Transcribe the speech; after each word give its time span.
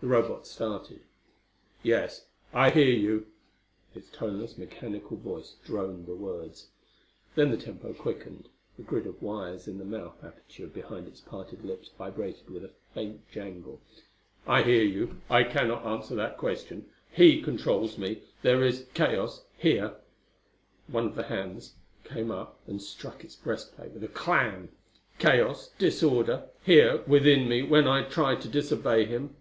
The 0.00 0.08
Robot 0.08 0.48
started. 0.48 1.02
"Yes, 1.84 2.26
I 2.52 2.70
hear 2.70 2.88
you." 2.90 3.26
Its 3.94 4.08
toneless, 4.10 4.58
mechanical 4.58 5.16
voice 5.16 5.54
droned 5.64 6.06
the 6.06 6.14
words. 6.16 6.70
Then 7.36 7.52
the 7.52 7.56
tempo 7.56 7.92
quickened; 7.92 8.48
the 8.76 8.82
grid 8.82 9.06
of 9.06 9.22
wires 9.22 9.68
in 9.68 9.78
the 9.78 9.84
mouth 9.84 10.16
aperture 10.24 10.66
behind 10.66 11.06
its 11.06 11.20
parted 11.20 11.64
lips 11.64 11.88
vibrated 11.96 12.50
with 12.50 12.64
a 12.64 12.72
faint 12.92 13.30
jangle. 13.30 13.80
"I 14.44 14.64
hear 14.64 14.82
you. 14.82 15.20
I 15.30 15.44
cannot 15.44 15.86
answer 15.86 16.16
that 16.16 16.36
question. 16.36 16.90
He 17.12 17.40
controls 17.40 17.96
me. 17.96 18.22
There 18.42 18.64
is 18.64 18.86
chaos 18.94 19.44
here," 19.56 19.94
one 20.88 21.06
of 21.06 21.14
the 21.14 21.28
hands 21.28 21.76
came 22.02 22.32
up 22.32 22.58
and 22.66 22.82
struck 22.82 23.22
its 23.22 23.36
breastplate 23.36 23.92
with 23.92 24.02
a 24.02 24.08
clang 24.08 24.70
"chaos, 25.20 25.68
disorder, 25.78 26.48
here 26.66 27.04
within 27.06 27.48
me 27.48 27.62
when 27.62 27.86
I 27.86 28.02
try 28.02 28.34
to 28.34 28.48
disobey 28.48 29.04
him." 29.04 29.36